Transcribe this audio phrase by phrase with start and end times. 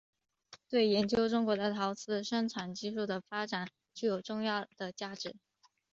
[0.67, 5.35] 对研究中国的陶瓷生产技术的发展具有重要的价值。